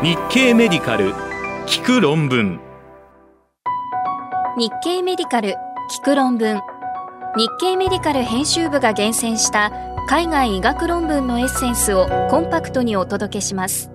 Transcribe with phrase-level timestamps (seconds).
[0.00, 1.12] 日経メディカル
[1.66, 2.60] 聞く論文。
[4.56, 5.56] 日経メディカル
[5.90, 6.60] 聞く論文。
[7.36, 9.72] 日経メディカル編集部が厳選した
[10.06, 13.90] 海外医学論文のエッセンスをコンパクトにお届けします。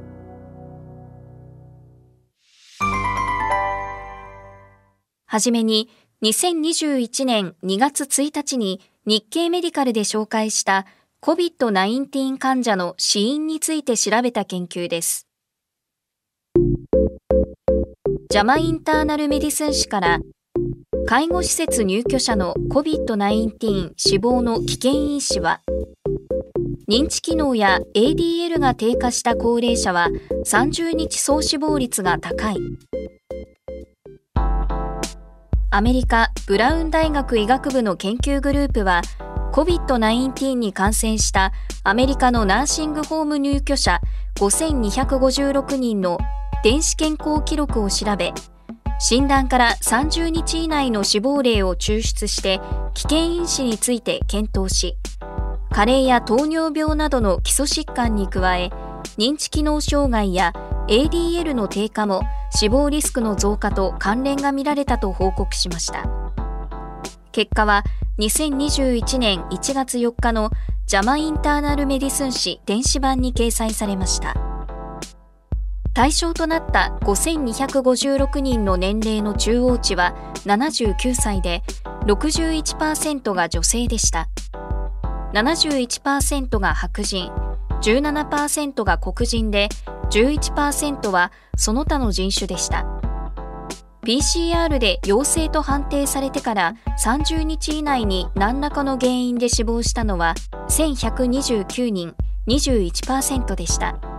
[5.25, 5.89] はじめに
[6.21, 10.85] 2021年2月1日に日経メディカルで紹介した
[11.21, 15.29] COVID-19 患者の死因について調べた研究です。
[16.55, 20.19] ジャマインターナルメディスン誌から
[21.07, 25.61] 介護施設入居者の COVID-19 死亡の危険因子は？
[26.87, 30.09] 認知機能や ADL が低下した高齢者は
[30.45, 32.57] 30日総死亡率が高い。
[35.71, 39.01] アメリカブラウン大学医学部の研究グループは
[39.53, 41.51] COVID-19 に感染した
[41.83, 44.01] アメリカのナーシングホーム入居者
[44.35, 46.19] 5256人の
[46.63, 48.33] 電子健康記録を調べ
[48.97, 52.61] 診断から30日以内の死亡例を抽出して
[52.93, 54.95] 危険因子について検討し
[55.71, 58.71] 加齢や糖尿病などの基礎疾患に加え
[59.17, 60.53] 認知機能障害や
[60.87, 66.05] ADL の低下も死亡リスクの増加と関連が見られたと報告しました。
[67.33, 67.83] 結果は
[68.19, 70.51] 2021年1月4日の
[70.85, 74.52] ジャマインターナルメディスン誌電子版に掲載されました。
[75.93, 81.61] 対象となった5256人の年齢の中央値は79歳で
[82.05, 84.27] 61%が女性でした。
[85.33, 87.31] 71%が白人
[87.81, 89.69] 17%が黒人で
[90.09, 92.85] 11%はその他の人種でした。
[94.03, 100.35] PCR で陽性と判定されてから30日以内に何らかの原因で死亡したのは
[100.69, 102.15] 1129人
[102.47, 104.12] 21%でした。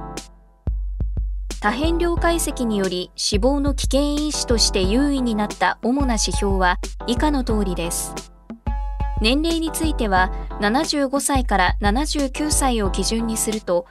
[1.65, 6.77] 多変量解析により死亡の危険因子として優位になった主な指標は
[7.07, 8.15] 以下の通りです。
[9.23, 10.31] 年齢については
[10.61, 13.87] 75歳から79歳を基準にすると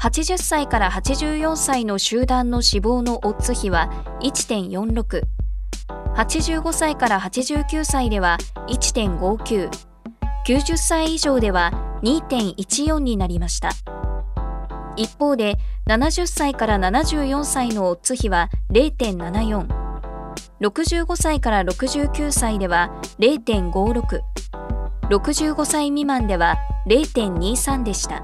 [0.00, 3.90] 80歳から84歳の集団の死亡のオッズ比は
[4.22, 5.22] 1.46
[6.14, 9.70] 85歳から89歳では1.59
[10.46, 11.72] 90歳以上では
[12.04, 13.70] 2.14になりました
[14.98, 15.56] 一方で
[15.88, 19.66] 70歳から74歳のオッズ比は0.74
[20.60, 24.20] 65歳から69歳では0.56
[25.08, 28.22] 65歳未満では0.23でした。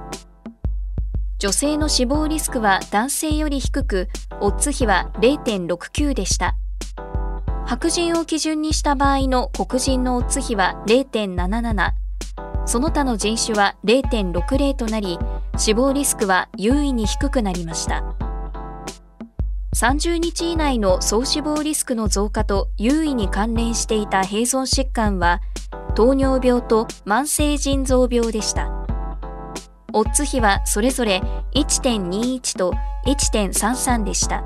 [1.38, 4.08] 女性の死亡リスクは男性より低く
[4.41, 6.56] オッズ比は0.69でした。
[7.64, 11.92] 白人を基準にした場合の黒人のオッズ比は0.77
[12.66, 15.19] その他の人種は0.60となり
[15.56, 18.04] 死亡リスクは優位に低くなりました。
[19.75, 25.41] 30日以内の総死亡リスクの増加と優位に関連していた併存疾患は
[25.97, 28.70] 糖尿病と慢性腎臓病でした。
[29.92, 31.22] オッズ比はそれぞれ
[31.54, 32.72] 1.21と
[33.06, 34.44] 1.33でした。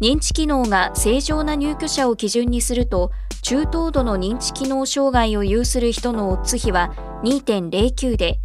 [0.00, 3.10] 認知機能が正常な入居者を基準にすると
[3.42, 6.92] 中等度の認知機能障害を有する人のオッズ比は
[7.24, 8.38] 2.09で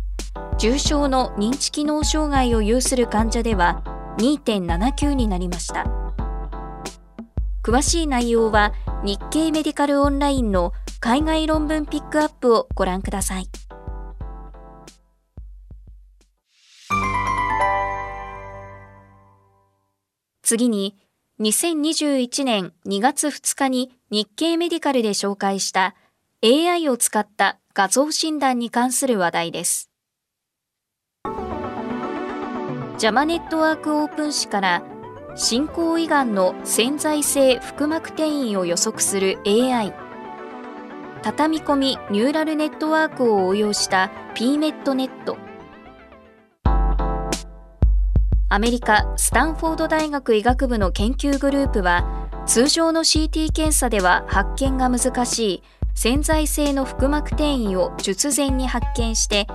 [0.64, 3.84] 重症の認知機能障害を有する患者では
[4.20, 5.84] 2.79になりました
[7.62, 8.72] 詳しい内容は
[9.04, 10.72] 日経メディカルオンラインの
[11.02, 13.50] 海外論文ピックアップをご覧ください
[20.44, 20.96] 次に
[21.42, 25.94] 2021年2月2日に日経メディカルで紹介した
[26.42, 29.93] AI を使った画像診断に関する話題です。
[32.98, 34.84] ジャマネットワークオープン誌から
[35.36, 39.94] 進行胃がんの潜在性腹膜転移を予測する AI
[41.24, 45.38] 畳み込みニューラルネットワークを応用した PMET ネット。
[48.50, 55.64] アメリカスタンフォード大学医学部の研究グループは通常の CT 検査では発見が難しい
[55.96, 59.48] 潜在性の腹膜転移を術前に発見して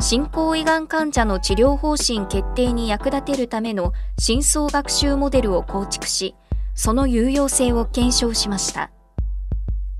[0.00, 6.34] 進行胃がん患者の治療方針決定に役立てるための深層学習モデルを構築し
[6.74, 8.90] その有用性を検証しました。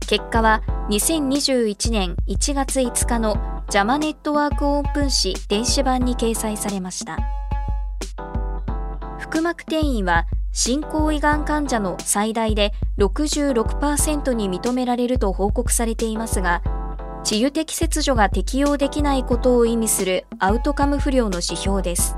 [0.06, 7.18] 結果は2021年1月5日のジャマネットワークオープン誌電子版に掲載されました。
[9.18, 16.62] 腹膜転移は進行胃がん患者の最大で66%に認められると報告されていますが
[17.24, 22.16] 治癒的切除が適用できないことを意味するアウトカム不良の指標です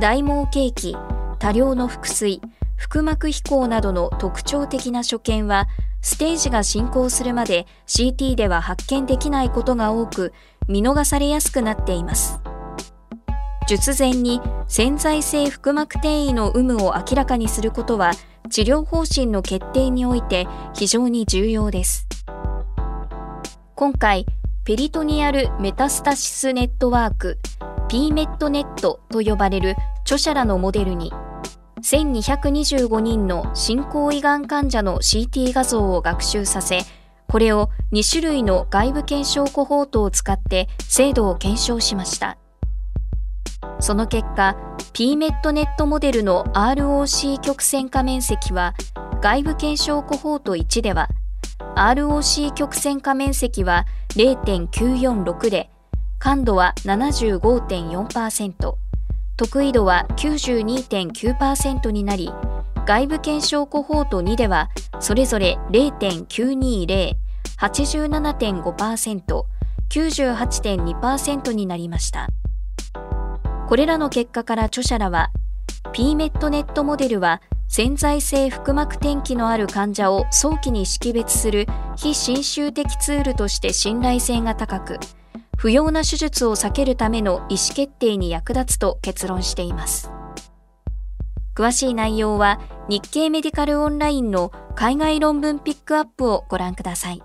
[0.00, 0.96] 大毛景気
[1.42, 2.40] 多量の腹水、
[2.76, 5.66] 腹膜飛行などの特徴的な所見は、
[6.00, 10.32] ステージが進行するまで CT では発見できないことが多く、
[10.68, 12.40] 見逃されやすくなっています。
[13.66, 18.12] 術前に潜在性腹膜転移の有無を明らかにすることは、
[18.48, 22.11] 治療方針の決定において非常に重要です。
[23.74, 24.26] 今回、
[24.64, 27.38] ペリトニアルメタスタシスネットワーク
[27.88, 31.10] PMET ネットと呼ばれる著者らのモデルに
[31.82, 36.80] 1225人の進行胃がん患者の CT 画像を学習させ
[37.28, 42.36] これを2種類の外部検証コホートを使って精度を検証しました。
[43.80, 44.54] その結果
[44.92, 48.74] PMET ネットモデルの ROC 曲線化面積は
[49.22, 51.08] 外部検証コホート1では
[51.76, 55.70] ROC 曲線化面積は0.946で
[56.18, 58.74] 感度は75.4%
[59.36, 62.30] 得意度は92.9%になり
[62.86, 64.70] 外部検証コホート2では
[65.00, 67.14] それぞれ0.920、
[67.58, 69.44] 87.5%、
[69.88, 72.28] 98.2%になりました。
[73.68, 75.30] これらの結果から著者らは
[75.92, 77.40] PMET ネットモデルは
[77.74, 81.66] 潜在性腹膜転機のある患者を早期に識別する
[81.96, 84.98] 非侵襲的ツールとして信頼性が高く、
[85.56, 90.10] 不要な手術を避けるための意思決定に役立つと結論しています。
[91.56, 92.60] 詳しい内容は
[92.90, 97.22] 日経メディカルオンラインの海外論文ピックアップをご覧ください。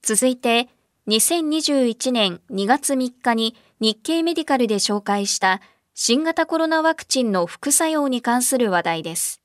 [0.00, 0.68] 続いて、
[1.08, 5.62] 2021年2月3日に日経メディカルで紹介した
[5.94, 9.40] 新型コロナワクチンの副作用に関する話題です。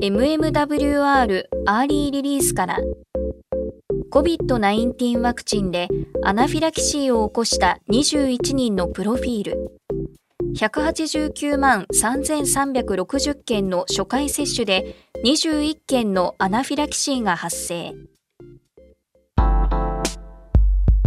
[0.00, 2.78] MMWR アーリーリリースから
[4.10, 5.88] COVID-19 ワクチンで
[6.22, 9.78] アナフィラキシーを起こした21人のプロフィール
[10.54, 17.92] 189万3360件の初回接種で21件のアナフィラキシーが発生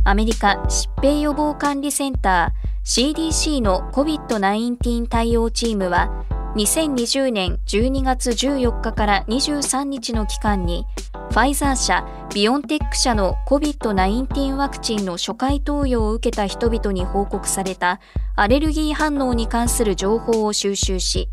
[0.03, 6.25] アメリカ疾病予防管理センター CDC の COVID-19 対応チームは
[6.55, 10.85] 2020年12月14日から23日の期間に
[11.29, 18.01] ファイザー社、ビオンテック社の COVID-19 ワクチンの初回投与を受けた人々に報告された
[18.35, 21.29] アレルギー反応に関する情報を収集し、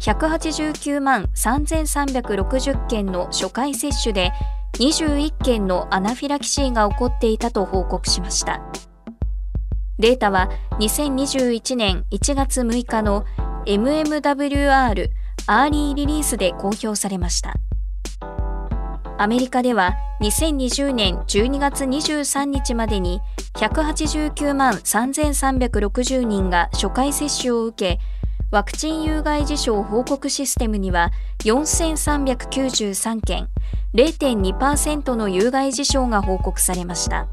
[0.00, 4.32] 189万3360件の初回接種で
[4.78, 8.60] 21件のアナフィラキシーが起こっていたと報告しました。
[9.98, 10.50] データは
[10.80, 13.24] 2021年1月6日の
[13.64, 15.08] MMWR
[15.46, 17.54] アーリーリリースで公表されました。
[19.18, 23.22] アメリカでは2020年12月23日までに
[23.54, 28.00] 189万3360人が初回接種を受け、
[28.52, 31.10] ワクチン有害事象報告システムには
[31.44, 33.48] 4393件、
[33.92, 37.26] 0.2%の有害事象が報告されました。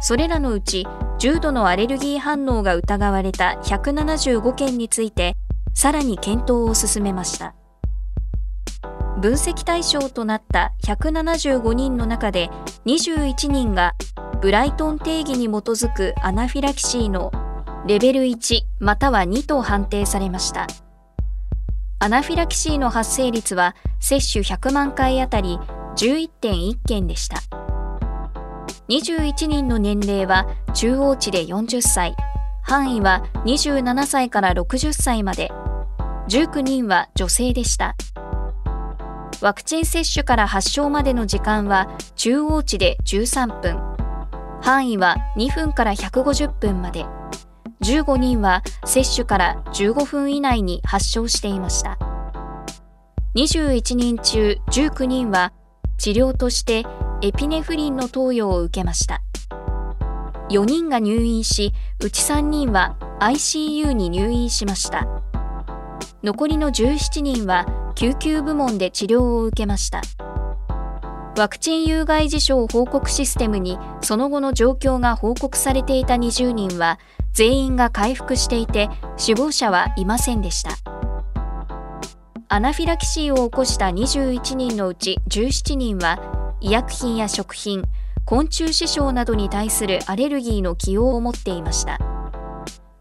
[0.00, 0.86] それらのうち、
[1.18, 5.34] 重度のアレルギー反応が疑われた175件について、
[5.74, 7.56] さらに検討を進めました。
[9.20, 12.50] 分析対象となった175人の中で
[12.84, 13.94] 21人が
[14.40, 17.32] ブライトン定義に基づくアナフィラキシーの
[17.86, 20.66] レベル1または2と判定されました。
[21.98, 25.58] アナフィラキシーの発生率は接種100万回あたり
[25.96, 27.42] 11.1件でした。
[28.88, 32.16] 21人の年齢は中央値で40歳、
[32.62, 35.50] 範囲は27歳から60歳まで、
[36.28, 37.96] 19人は女性でした。
[39.42, 43.78] ワクチン接種から発症までの時間は中央値で13分、
[44.62, 47.04] 範囲は2分から150分まで、
[47.84, 51.98] 15人は接種から15分以内に発症していました。
[53.34, 55.52] 21人中19人は
[55.98, 56.84] 治療として
[57.20, 59.20] エピネフリンの投与を受けました。
[60.48, 65.06] 4人が入院し、うち3人は ICU に入院しました。
[66.22, 70.00] 残りの17人は救急部門で治療を受けました。
[71.36, 77.00] ワクチン有害事象報告システムにその後の状況が報告されていた20人は
[77.32, 80.70] 全員が回復していて死亡者はいませんでした。
[82.48, 86.20] アナフィラキシーを起こした21人のうち17人は
[86.60, 87.82] 医薬品や食品、
[88.24, 91.98] 昆虫死傷などに対するアレルギーの既往を持っていました。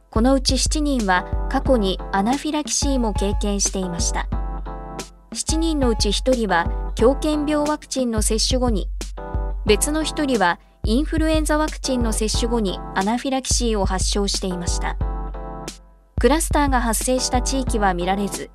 [0.09, 4.27] このうち7人は過去にアナフィラキシーも経験していました。
[5.33, 8.87] 7人のうち1人は狂犬病ワクチンの接種後に
[9.65, 14.97] 別の1人はインフルエンザワクチンの接種後にアナフィラキシーを発症していました。
[16.19, 18.49] クラスターが発生した地域は見られず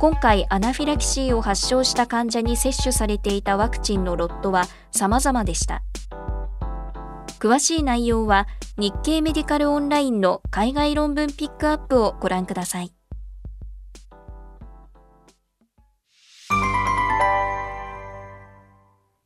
[0.00, 5.82] 今回アナフィラキシーを発症した患者に接種されていたワクチンのロットは様々でした。
[7.40, 12.97] 詳しい内容は日経メディカルオンラインの海外論文ピックアップをご覧ください。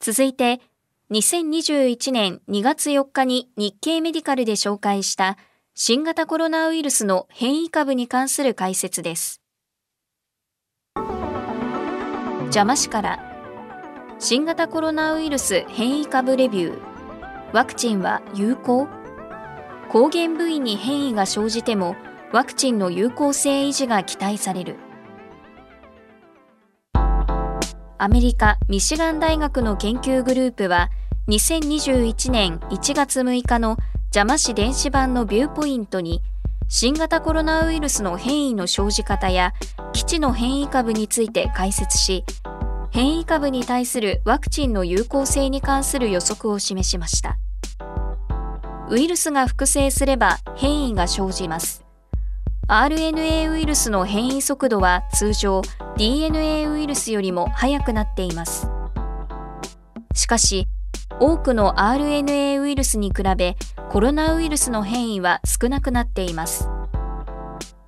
[0.02, 0.60] 続いて
[1.12, 5.38] 2021年2月4日に日経メディカルで紹介した
[5.76, 9.40] 新型コロナウイルスの変異株に関する解説です。
[12.46, 13.20] 邪魔しから。
[14.18, 16.78] 新型コロナウイルス変異株レビュー。
[17.52, 18.88] ワクチンは有効。
[19.88, 21.94] 抗原部位に変異が生じても
[22.32, 24.78] ワクチンの有効性維持が期待される。
[28.02, 30.90] アメリカ・ミシガン大学の研究グループは
[31.28, 36.20] 2021年1月6日の邪魔市電子版のビューポイントに
[36.66, 39.52] 新型コロナウイルスの変異の生じ方や
[39.92, 42.24] 基地の変異株について解説し
[42.90, 47.38] 変異株に対するワクチンの有効性に関する予測を示しました。
[48.90, 51.81] ウイルスが複製すれば変異が生じます。
[52.68, 55.62] RNA ウイルスの変異速度は通常
[55.96, 58.68] DNA ウイルスよりも速くなっています。
[60.14, 60.66] しかし
[61.20, 63.56] 多くの RNA ウイルスに比べ
[63.90, 66.68] コロナウイルスの変異は少なくなっています。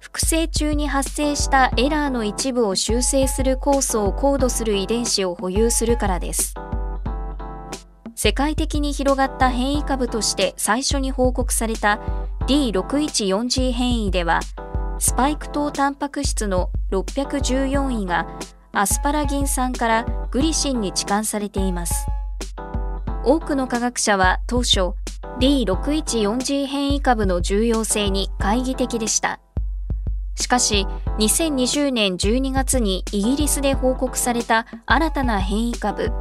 [0.00, 6.54] 複製中に発生したエラーの一部を修正する酵素をコードする遺伝子を保有するからです。
[8.16, 12.00] 世界的に広がった変異株として最初に報告された
[12.47, 14.40] D614G 変異では
[15.04, 18.26] スパイク糖タンパク質の614位が
[18.73, 22.06] アスパラギン酸からグリシンに置換されています。
[23.23, 24.94] 多くの科学者は当初
[25.40, 29.40] D614G 変異株の重要性に懐疑的でした。
[30.37, 30.87] しかし、
[31.18, 36.12] 2020年12月にイギリスで報告された新たな変異株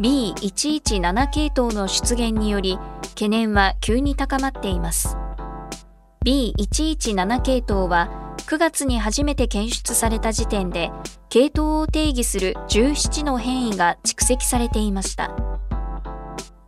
[0.00, 5.16] B117 系統の出現により、懸念は急に高まっています。
[6.24, 10.90] B117 系統は9月に初めて検出された時点で、
[11.30, 15.34] 系統を定義する17の変異が蓄積されていました。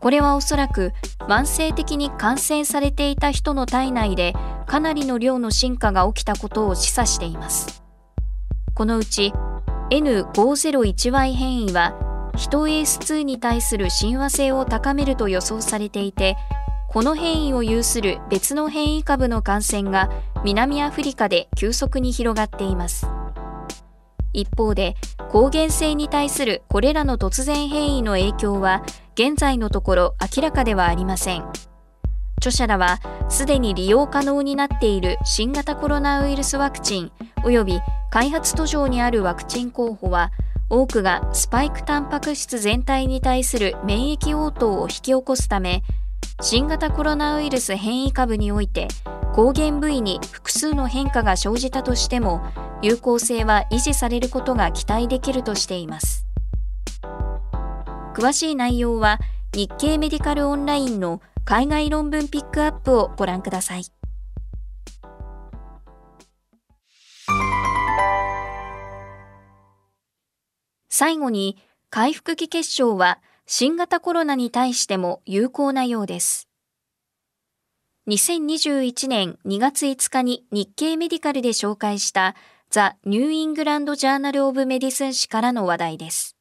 [0.01, 0.93] これはおそらく
[1.29, 4.35] 慢性的に感染されていた人の体内で
[4.67, 7.83] かなりの量の進化が起きたことを示唆しています。
[8.75, 9.33] このうち
[9.91, 11.95] N501Y 変異は
[12.37, 16.37] ヒト AS2 に対する親和性を高めると予想されていて
[16.89, 20.11] この変異を有する別の変異株の感染が
[20.45, 23.07] 南アフリカで急速に広がっています。
[24.37, 24.97] 一方で
[25.31, 31.45] 抗原性に対するこれらの突然変異の影響は現在のところ明らかではありません
[32.37, 33.01] 著者らは
[33.31, 37.13] すでに利用可能になっている新型コロナウイルスワクチン
[37.45, 40.33] 及び開発途上にあるワクチン候補は
[40.69, 45.83] 多くがスパイクタンパク質全体に対する免疫応答を引き起こすため
[46.43, 48.89] 新型コロナウイルス変異株において
[49.35, 52.43] 抗原部位に複数の変化が生じたとしても
[52.83, 56.27] 有効性は維持されることが期待できるとしています。
[58.15, 59.19] 詳しい内容は
[59.55, 63.85] 日経メディカルオンラインの海外論文ピックアップをご覧ください。
[70.91, 76.49] 最後に回復期血漿は新型コロナに対しても有効なようです。
[78.09, 82.35] 2021年2月5日に日経メディカルで紹介した
[82.71, 86.37] ザ・ニューイングランド・ジャーナル・オブ・メディスン誌からの話題です。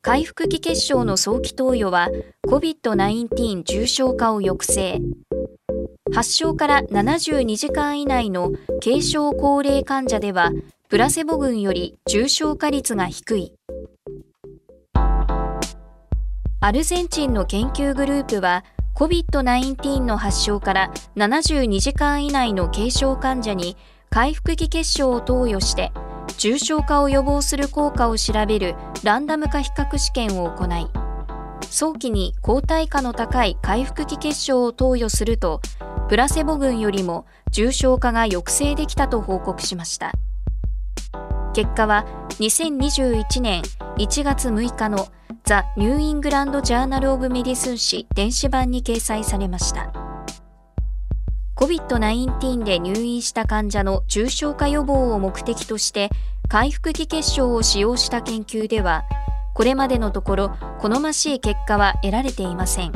[0.00, 2.08] 回復期血漿の早期投与は
[2.48, 5.00] COVID-19 重症化を抑制。
[6.14, 10.50] 発症から72時間以内の軽症高齢患者では
[10.92, 13.54] プラセボ群より重症化率が低い。
[16.60, 18.62] アルゼンチンの研究グループは
[18.94, 23.78] COVID-19 の発症から72時間以内の軽症患者に
[24.10, 25.92] 回復期結晶を投与して
[26.36, 30.90] 重症化を予防する効果を調べるランダム化比較試験を行い
[31.70, 35.62] 早期に抗体価の高い回復期結晶を投与すると
[36.10, 40.12] プラセボ群よりも重症化が抑制できたと報告しました
[41.52, 42.04] 結果は
[42.40, 43.62] 2021年
[43.98, 45.08] 1月6日の
[45.44, 49.92] ザ・ニューイングランド・ジャーナル・オブ・メディスン誌電子版に掲載されました。
[51.62, 56.10] COVID-19 で入院した患者の重症化予防を目的として
[56.48, 59.04] 回復期血漿を使用した研究では
[59.54, 62.92] これまでのところ好ましい結果は得られていません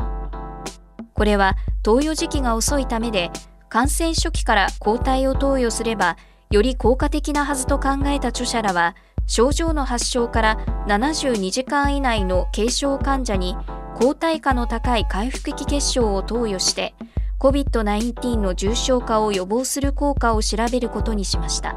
[1.13, 3.31] これは投与時期が遅いためで
[3.69, 6.17] 感染初期から抗体を投与すれば
[6.49, 13.57] より効果的なはずと考えた著者らは症状の発症から72時間以内の軽症患者に
[13.95, 16.93] 抗体価の高い回復期結晶を投与して
[17.39, 21.75] COVID-19 の重症化を予防する効果を調べることにしました。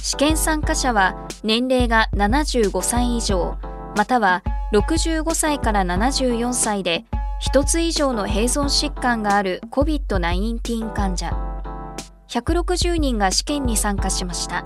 [0.00, 3.58] 試験参加者は年齢が75歳以上
[3.96, 7.04] または65歳から74歳で
[7.52, 11.49] 1つ以上の併存疾患がある COVID-19 患者。
[12.30, 14.62] 160人が試験に参加しました。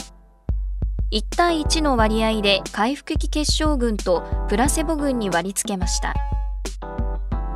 [1.10, 6.14] 1対1の割合で回復期結晶群とプラセボ群に割り付けました。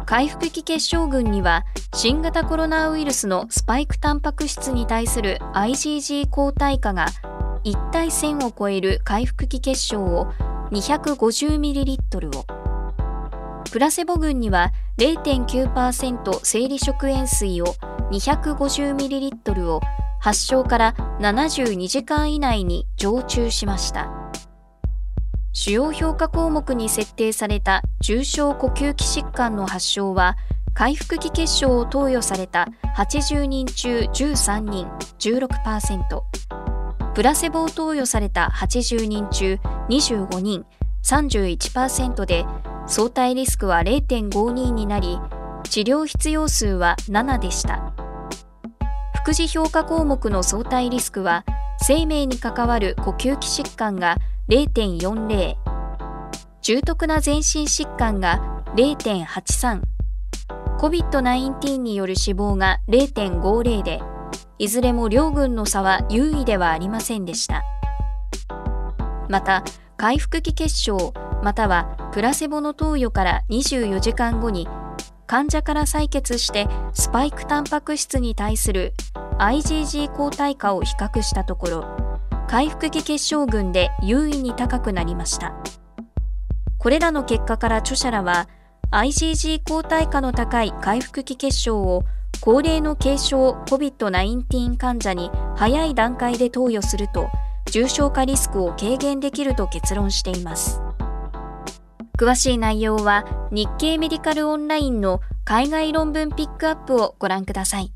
[0.07, 7.09] 回復期結晶群には新型コロナウイルスのスパイクタンパク質に対する IgG 抗体価が
[7.65, 10.33] 1対1000を超える回復期結晶を
[10.71, 12.47] 250ml を。
[13.71, 17.75] プラセボ群には0.9%生理食塩水を
[18.11, 19.81] 250ml を
[20.21, 24.11] 発症から72時間以内に常駐しました。
[25.53, 30.37] 主要評価項目に設定された重症呼吸器疾患の発症は
[30.73, 34.87] 回復期結晶を投与された80人中13人
[35.19, 36.23] 16%
[37.13, 40.65] プラセボを投与された80人中25人
[41.03, 42.47] 31%で
[42.87, 45.19] 相対リスクは0.52になり
[45.69, 47.93] 治療必要数は7でした。
[49.15, 51.45] 副次評価項目の相対リスクは
[51.83, 54.17] 生命に関わる呼吸器疾患が
[54.49, 55.57] 0.40
[56.63, 59.83] 重篤な全身疾患が0.83
[60.79, 64.01] COVID-19 による死亡が0.50で
[64.59, 67.63] いずれも両軍の差は優位ではありませんでした。
[69.29, 69.63] また
[69.97, 74.67] 回復期結晶またはプラセボの投与から24時間後に
[75.29, 78.95] 患者から採血してスパイクタンパク質に対する
[79.39, 81.85] IgG 抗体価を比較したところ
[82.49, 85.55] 回復期結晶群で優位に高くなりました。
[86.79, 88.49] これらの結果から著者らは
[88.91, 92.05] IgG 抗体価の高い回復期結晶を
[92.41, 97.29] 高齢の軽症 COVID-19 患者に早い段階で投与すると
[97.71, 100.81] 重症化リスクを軽減できると結論しています。
[102.19, 107.93] 詳しい内容は日経メディカルオンラインの海外論文ピックアップをご覧ください。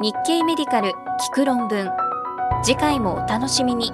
[0.00, 0.94] 日経メディカル聞
[1.34, 1.90] く論文
[2.62, 3.92] 次回もお楽しみに。